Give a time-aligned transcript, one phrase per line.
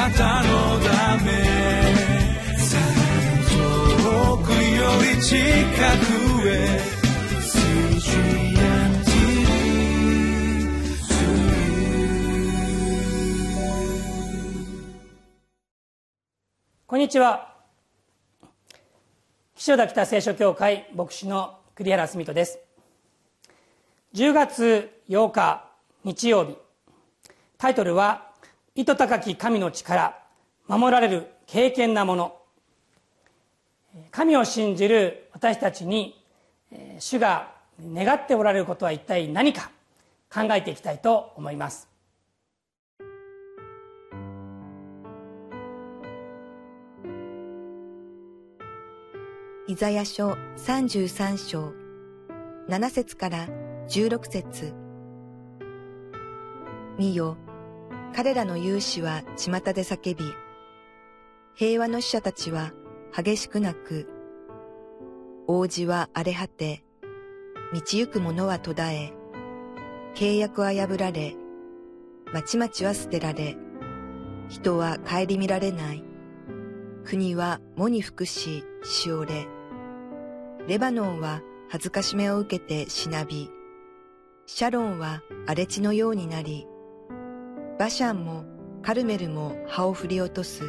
[0.00, 1.30] なたのため
[3.50, 6.80] 遠くより近くへ
[16.86, 17.54] こんにちは。
[19.54, 22.58] 岸田北聖書協会牧師の栗原澄人です。
[24.14, 25.68] 10月8日
[26.04, 26.56] 日曜日。
[27.58, 28.28] タイトルは
[28.80, 30.18] 「糸高き神の力
[30.66, 32.36] 守られる敬虔なもの」
[34.10, 36.24] 神を信じる私たちに
[36.98, 37.52] 主が
[37.82, 39.70] 願っておられることは一体何か
[40.32, 41.88] 考えていきたいと思います。
[49.66, 51.72] イザヤ書33章
[52.68, 53.46] 7節から
[53.88, 54.72] 16節。
[56.98, 57.36] 見よ、
[58.14, 60.24] 彼らの勇士は巷で叫び、
[61.54, 62.72] 平和の使者たちは
[63.16, 64.08] 激しく泣く。
[65.46, 66.84] 王子は荒れ果て、
[67.72, 69.12] 道行く者は途絶え、
[70.14, 71.36] 契約は破られ、
[72.32, 73.56] 町々は捨てられ、
[74.48, 76.04] 人は顧みられない。
[77.04, 79.46] 国は喪に服し、しおれ。
[80.66, 83.50] レバノンは恥ずかしめを受けてしなび、
[84.46, 86.66] シャロンは荒れ地のようになり、
[87.80, 88.44] バシャンも
[88.82, 90.64] カルメルも葉を振り落とす。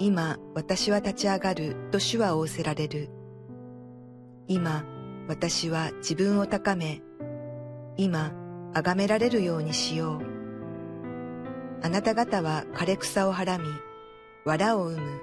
[0.00, 3.10] 今私は立ち上がると主は仰せられる。
[4.48, 4.84] 今
[5.28, 7.00] 私は自分を高め、
[7.96, 8.32] 今
[8.74, 10.20] 崇められるようにしよう。
[11.80, 13.66] あなた方は枯れ草をはらみ、
[14.44, 15.20] 藁を生む。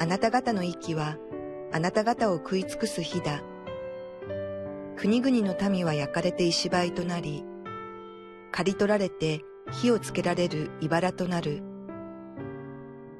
[0.00, 1.16] あなた方の息は
[1.72, 3.40] あなた方を食い尽くす日だ。
[4.96, 7.44] 国々の民は焼かれて石灰となり、
[8.52, 11.62] 刈り取られて火をつけられる茨となる。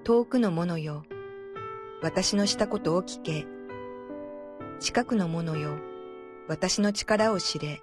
[0.03, 1.05] 遠くの者よ、
[2.03, 3.47] 私のしたことを聞け。
[4.81, 5.79] 近くの者よ、
[6.49, 7.83] 私の力を知れ。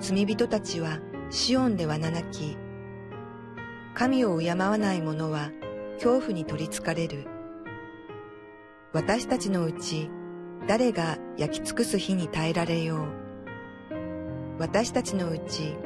[0.00, 2.56] 罪人たちはシオンではななき。
[3.94, 5.50] 神を敬わない者は
[5.94, 7.26] 恐怖に取りつかれる。
[8.92, 10.10] 私たちのうち
[10.66, 13.20] 誰が焼き尽くす火に耐えられよう。
[14.58, 15.76] 私たちのうち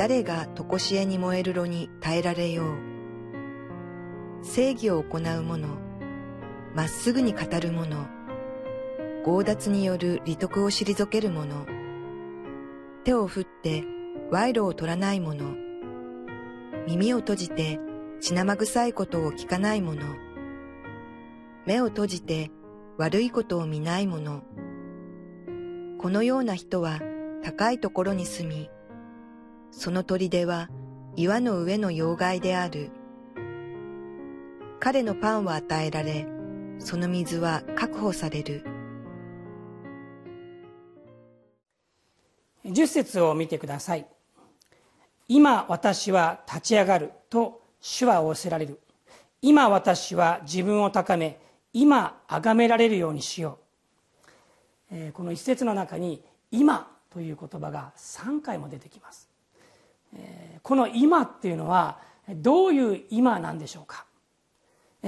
[0.00, 4.42] 誰が常しえに燃える炉に耐えられよう。
[4.42, 5.68] 正義を行う者、
[6.74, 8.08] まっすぐに語る者、
[9.26, 11.66] 強奪による利得を退ける者、
[13.04, 13.84] 手を振って
[14.30, 15.54] 賄賂を取らない者、
[16.86, 17.78] 耳を閉じて
[18.22, 20.00] 血生臭いことを聞かない者、
[21.66, 22.50] 目を閉じて
[22.96, 24.44] 悪いことを見ない者。
[25.98, 27.00] このような人は
[27.42, 28.70] 高いところに住み、
[29.70, 30.68] その砦は
[31.16, 32.90] 岩の上の妖怪である。
[34.78, 36.26] 彼のパンは与えられ、
[36.78, 38.64] その水は確保される。
[42.64, 44.06] 十節を見てください。
[45.28, 48.80] 今私は立ち上がると主は仰せられる。
[49.42, 51.38] 今私は自分を高め、
[51.72, 53.58] 今崇められるようにしよ
[54.90, 59.29] う、えー、この一節の中に「今」という言葉が3回も出てきます、
[60.62, 61.98] この「今」っていうのは
[62.28, 64.06] どういう今なんでしょうか？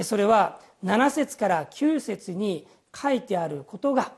[0.03, 4.11] それは7節から9節に書いてあることが、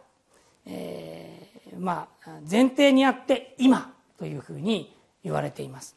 [0.66, 5.96] えー、まあ前提にあって「今」というふうに言われています。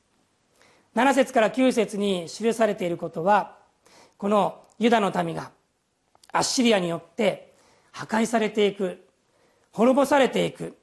[0.95, 3.57] 7節から9節に記されていることは
[4.17, 5.51] このユダの民が
[6.33, 7.53] アッシリアによって
[7.93, 9.07] 破壊されていく
[9.73, 10.77] 滅ぼされていく、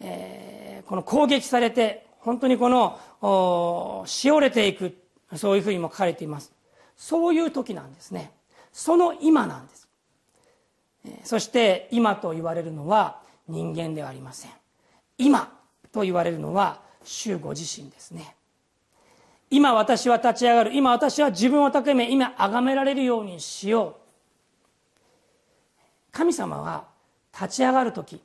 [0.00, 4.96] えー、この攻撃されて本当にこのしおれていく
[5.36, 6.52] そういうふうにも書かれています。
[6.96, 8.32] そういう時なんですね。
[8.72, 9.88] その今なんです。
[11.22, 14.50] そして今と言われるのは人間ではありません。
[15.18, 15.52] 今
[15.92, 18.34] と言われるのは主ご自身ですね。
[19.50, 20.74] 今私は立ち上がる。
[20.74, 24.04] 今私は自分を高め今崇められるようにしよう。
[26.10, 26.86] 神様は
[27.34, 28.22] 立ち上がる時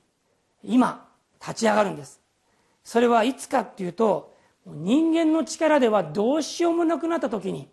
[0.63, 1.05] 今
[1.41, 2.18] 立ち上がるんです。
[2.89, 4.33] それはいつかっていうと
[4.65, 7.69] 人間の力ではどうしようもなくなった時に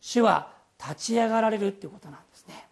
[0.00, 2.68] 主は立ち上がられるっていうことなんですね。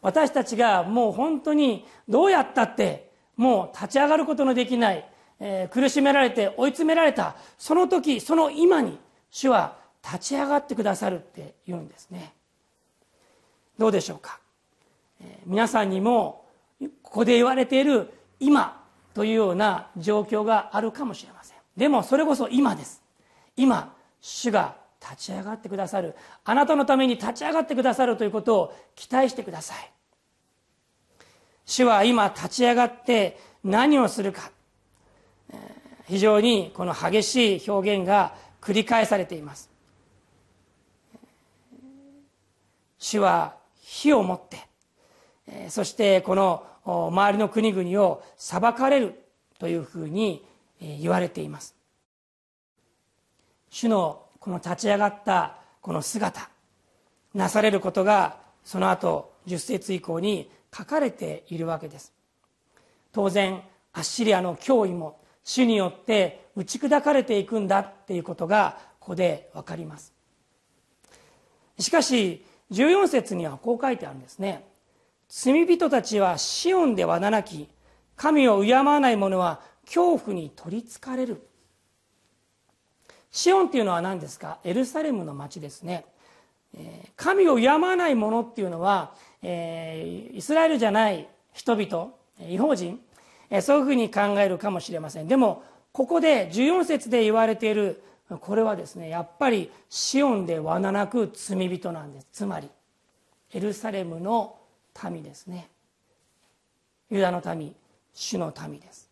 [0.00, 5.06] 私たちがもう本当にどうやったってもう立ち上がることのできない、
[5.38, 8.98] えー、苦しめられて追い詰められたその時その今に
[9.30, 12.32] 主は立ち上がってくださるって言うんですね。
[13.76, 14.40] どうでしょうか？
[15.44, 16.46] 皆さんにも
[17.02, 18.10] ここで言われている
[18.40, 18.77] 今
[19.18, 21.56] というような状況があるかもしれません。
[21.76, 23.02] でもそれこそ今です。
[23.56, 26.14] 今主が立ち上がってくださる。
[26.44, 29.90] あなたのために立ち上がってくださるということを期待してください。
[31.66, 34.52] 主は今立ち上がって何をするか。
[36.06, 39.68] 非常にこの激しい表現が繰り返されています。
[43.00, 49.22] 主は火を持ってそしてこの周りの国々を裁かれる
[49.58, 50.44] というふうに
[50.80, 51.74] 言われています。
[53.70, 56.48] 主のこの立ち上がったこの姿
[57.34, 62.12] なされることがその後10節以降に書かれているわけです。
[63.12, 63.62] 当然
[63.92, 70.12] アッシリアの脅威も主によって打ち砕かれていくんだっていうことがここで分かります。
[71.78, 74.64] しかし14節にはこう書いてあるんですね。
[75.28, 77.68] 罪人たちはシオンではななき
[78.16, 81.42] 神を敬わない者は恐怖に取りつかれる。
[83.30, 84.58] シオンっていうのは何ですか？
[84.64, 86.04] エルサレムの町ですね。
[87.16, 92.10] 神を敬わない者っていうのは、えー、イスラエルじゃない人々
[92.48, 93.00] 違法人
[93.62, 95.28] そういうふうに考えるかもしれません。
[95.28, 98.02] でもここで14節で言われている
[98.40, 102.26] これはですねやっぱりシオンでわななく罪人なんです。
[102.32, 102.68] つまり
[103.54, 104.56] エルサレムの
[105.10, 105.68] 民ですね。
[107.10, 107.74] ユダの民
[108.12, 109.08] 主の民です。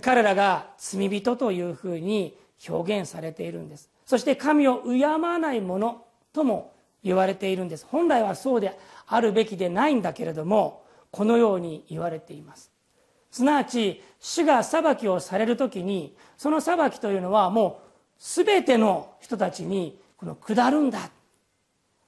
[0.00, 2.36] 彼らが罪人というふうに
[2.68, 3.90] 表現されているんです。
[4.06, 6.72] そして神を敬わない者とも
[7.02, 7.86] 言われているんです。
[7.90, 12.70] 本来はそうであるべきでないんだけれどもこのように言われています。
[13.30, 21.10] すなわち主が裁きをされる時にその裁きというのはもう全ての人たちにこの下るんだ。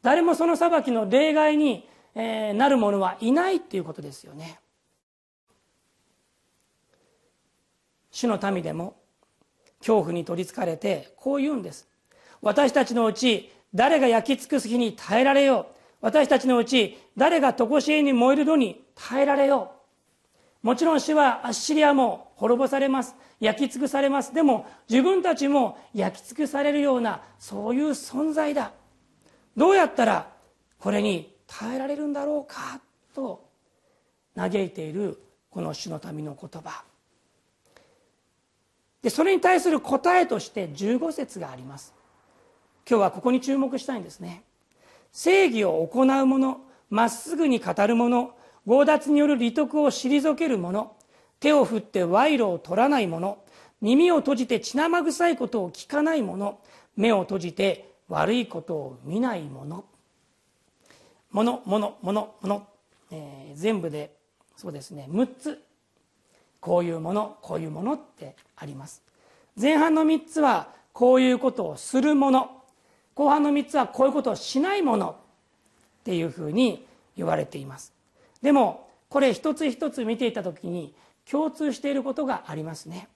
[0.02, 4.60] 誰もその裁きの例外にえなる者はいないっていうことですよね。
[8.10, 8.96] 主の民でも
[9.80, 11.88] 恐怖に取りつかれてこう言うんです。
[12.40, 15.74] 私たちのうち誰が焼き尽くす日に耐えられよう。
[16.00, 19.72] 私たちのうち誰が常しえに燃えるのに耐えられよ
[20.62, 20.66] う。
[20.66, 23.16] もちろん主はアッシリアも滅ぼされます。
[23.40, 24.32] 焼き尽くされます。
[24.32, 28.72] でも自分たちも焼き尽くされるようなそういう存在だ。
[29.56, 30.30] どうやったら
[30.78, 32.80] これに耐えられるんだろうか
[33.14, 33.44] と
[34.36, 35.20] 嘆いている
[35.50, 36.84] この主の民の言葉。
[39.02, 41.92] でそれに対する答えとして15節があります。
[42.88, 44.42] 今日はここに注目したいんですね。
[45.12, 46.60] 正義を行う者
[46.90, 48.34] まっすぐに語る者
[48.66, 50.92] 強奪による利得を退ける者
[51.38, 53.38] 手を振って賄賂を取らない者
[53.80, 56.58] 耳を閉じて血生臭いことを聞かない者
[56.96, 59.84] 目を閉じて悪いことを見ない者。
[61.34, 62.66] 物物物物、
[63.10, 64.16] えー、全部で
[64.56, 65.62] そうですね6つ。
[66.60, 69.02] こういうものこういうものってあります。
[69.60, 72.62] 前半の3つはこういうことをするもの。
[73.14, 75.16] 後半の3つはこういうことをしないもの。
[76.00, 76.86] っていうふうに
[77.16, 77.92] 言われています。
[78.42, 80.94] でもこれ一つ一つ見ていた時に
[81.30, 83.08] 共通していることがありますね。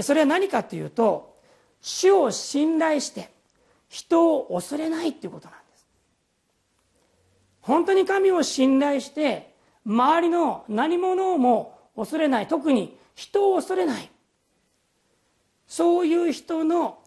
[0.00, 1.38] それは何かというと
[1.80, 3.30] 主を信頼して
[3.88, 5.63] 人を恐れないっていうことなんです。
[7.64, 9.54] 本当に神を信頼して
[9.86, 14.10] 周りの何者をも恐れない特に人を恐れない。
[15.66, 16.98] そういう人の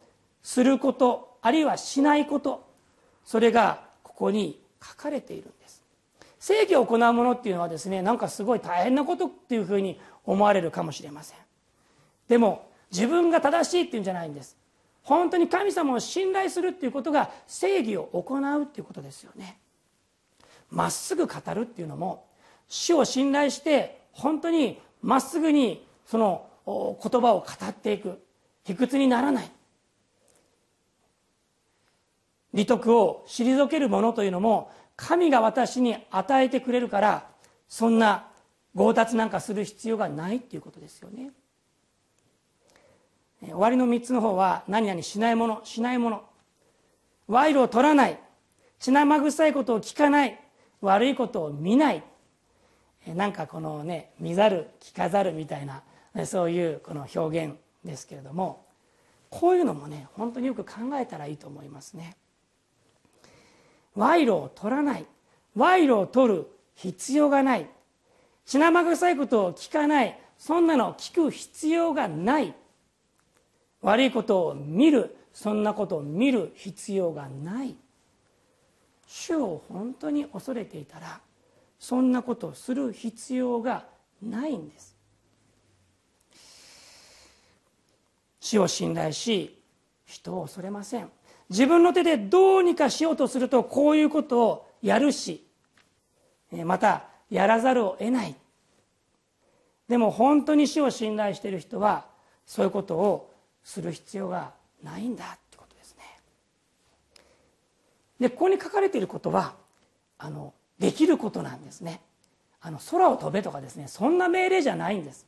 [0.42, 2.68] することあるいはしないこと
[3.24, 5.84] それがここに書かれているんです。
[6.40, 11.38] 正義を行うものっていうのはですねなんかすごい大変なことっていうふうに思われるかもしれません。
[12.28, 14.58] でも自分が正しいっていうんじゃないんです。
[15.04, 19.60] 本当に神様を信頼するっていうことが正義を行うっていうことですよね。
[20.70, 22.26] まっすぐ語るっていうのも
[22.68, 28.22] 主を信頼して本当にまっすぐにその言葉を語っていく。
[28.66, 29.52] 卑屈にならない。
[32.54, 37.28] 利得を退けるものというのも神が私に与えてくれるから
[37.70, 38.28] そんな
[38.76, 41.32] 強奪なんかする必要がないっていうことですよね。
[43.42, 46.24] 終わりの3つの方は何々しないものしないもの。
[47.28, 48.20] 賄賂を取らない。
[48.80, 50.40] 血生臭いことを聞かない。
[50.82, 52.04] 悪いことを見ない。
[53.08, 55.82] なんかこのね見ざる聞かざるみたいな
[56.26, 57.56] そういうこの表現
[57.86, 58.66] ですけれども
[59.30, 62.18] こういうのもね本当によく考えたらいいと思いますね。
[63.96, 65.06] 賄賂を取らない。
[65.56, 67.68] 賄賂を取る必要がない。
[68.46, 70.20] 血生臭いことを聞かない。
[70.38, 72.54] そんなの聞く必要がない。
[73.82, 75.16] 悪いことを見る。
[75.34, 77.76] そんなことを見る必要がない。
[79.08, 81.20] 主を本当に恐れていたら
[81.80, 83.86] そんなことをする必要が
[84.22, 84.96] ないんです。
[88.40, 89.62] 主を信頼し
[90.06, 91.10] 人を恐れません。
[91.50, 95.46] 自分の手でどうにかしようとするとこういうことをやるし
[96.52, 98.36] またやらざるを得ない。
[99.88, 102.06] でも本当に死を信頼している人は
[102.46, 103.34] そういうことを
[103.64, 104.52] する必要が
[104.84, 105.38] ないんだ。
[108.20, 109.56] でここに書かれていることは
[110.18, 112.02] あのできることなんですね。
[112.60, 115.26] あの空を飛べとかですねそんな命令じゃないんです。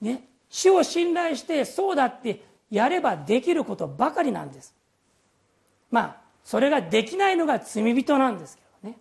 [0.00, 4.74] ね死を信頼してそうだってやればできることばかりなんです。
[5.90, 8.98] まあそれができないのが罪人なんですけどね。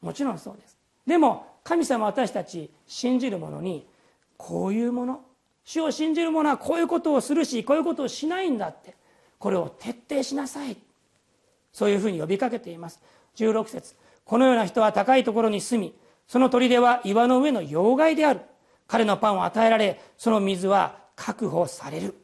[0.00, 0.76] もちろんそうです。
[1.06, 3.86] でも神様私たち信じる者に
[4.36, 5.24] こういうもの
[5.64, 8.94] 主を信じる者はこういうことをするしこういうことをしないんだって
[9.38, 10.76] これを徹底しなさい
[11.72, 13.00] そういうふうに呼びかけています。
[13.36, 13.94] 16節。
[14.24, 15.94] このような人は高いところに住み
[16.26, 18.40] その砦は岩の上の要害である。
[18.86, 22.14] 彼のパンを与えられその水は確保される。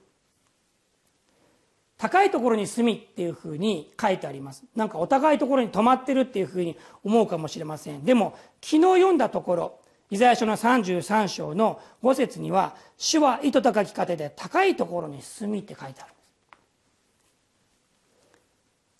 [1.98, 4.64] 高いところに住みっていうふうに書いてあります。
[4.74, 8.04] なんかお高いところに泊まってるっていうふうに思うかもしれません。
[8.04, 9.78] でも昨日読んだところ
[10.10, 16.15] イザヤ書の33章の5節には「主は糸高き糧で高いところに住み」って書いてある。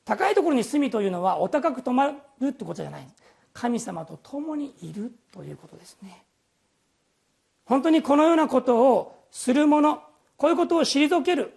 [0.07, 3.07] 高いところに住みというのはお高く泊まるってことじゃない。
[3.53, 6.23] 神様と共にいるということですね。
[7.65, 10.01] 本当にこのようなことをする者
[10.37, 11.53] こういうことを退ける。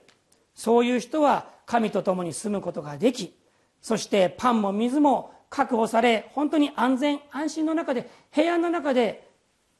[0.56, 3.34] そういう人は神と共に住むことができ
[3.82, 9.29] そしてパンも水も確保され本当に安全安心の中で平安の中で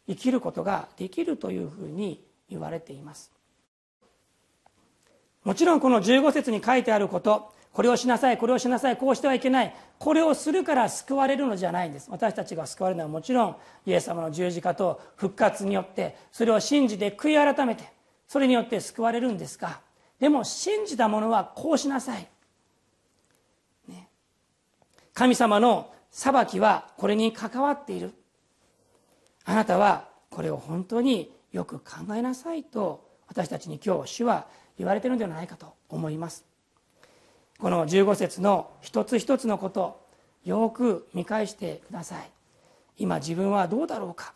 [0.08, 3.32] 生きることができるというふうに言われています。
[5.44, 9.76] もちろんこの15節に書いてあることこれをしなさいこれをしなさいこうしてはいけない。
[10.00, 12.10] これをするから救われるのじゃないんです。
[12.10, 17.84] 私たちが救われるのはもちろんイエス様の十字架と復活によってそれを信じて悔い改めて
[18.28, 19.82] それによって救われるんですが
[20.20, 22.28] でも信じた者はこうしなさい、
[23.88, 24.08] ね、
[25.14, 28.14] 神様の裁きはこれに関わっている。
[29.46, 34.48] あなたはこれを本当によく考えなさいと私たちに今日主は
[34.78, 36.49] 言われているのではないかと思います。
[37.60, 40.00] この15節の一つ一つのこと
[40.46, 42.30] よく見返してください。
[42.98, 44.34] 今自分はどうだろうか。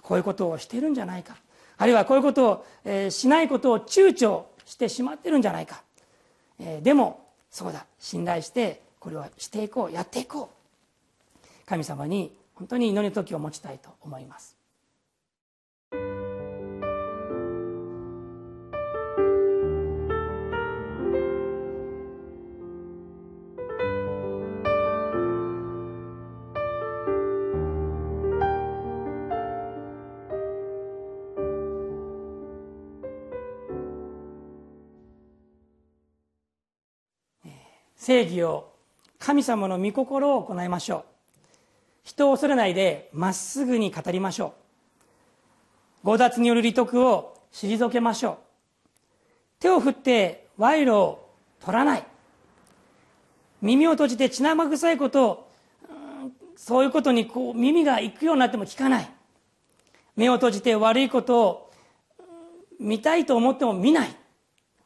[0.00, 1.36] こういうことをしてるんじゃないか。
[1.76, 5.82] あるいはこういうことを、えー、しないことを躊躇してしまってるんじゃないか、
[6.60, 7.84] えー、でもそうだ。
[7.98, 9.92] 信頼してこれをしていこう。
[9.92, 11.46] やっていこう。
[11.66, 14.55] 神様に本当に祈りの時を持ちたいと思います。
[37.96, 38.72] 正義を
[39.18, 41.04] 神様の御心を行いましょう。
[42.04, 44.54] 人を恐れないでまっすぐに語りましょ
[46.02, 46.06] う。
[46.06, 48.36] 強奪による利得を退けましょう。
[49.58, 51.28] 手を振って賄賂を
[51.60, 52.06] 取らない。
[53.62, 55.50] 耳を閉じて血生臭いことを
[56.54, 59.10] そういうことにこう耳が行くようになっても聞かない。
[60.14, 61.70] 目を閉じて悪いことを
[62.78, 64.16] 見たいと思っても見ない。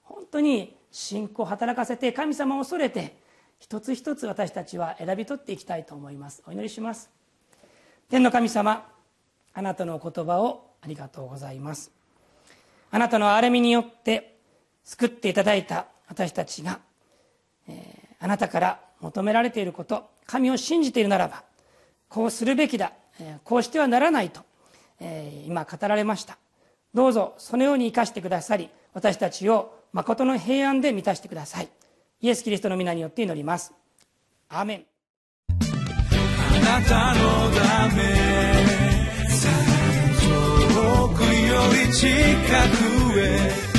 [0.04, 3.16] 本当に信仰を働かせて神様を恐れて
[3.58, 6.42] 一つ一つ私たちは選び取っていきたいと思います。
[6.46, 7.10] お祈りします。
[8.08, 8.88] 天の神様
[9.52, 11.92] あなたのお言葉をありがとうございます。
[12.90, 14.36] あなたの憐れみによって
[14.84, 16.80] 救っていただいた私たちが、
[17.68, 21.44] えー、あなたから求められていること神を信じているならば
[22.08, 24.40] こうするべきだ、えー、こうしてはならないと、
[24.98, 26.38] えー、今語られました。
[26.92, 31.68] どうぞそのように生かしてくださり私たちを誠の平安で満たしてください。
[32.20, 33.72] イエス・キリストの皆によって祈ります。
[34.48, 34.84] アーメン。
[35.48, 38.02] あなたのため
[40.70, 41.28] 遠くよ
[41.86, 42.08] り近
[43.12, 43.70] くへ。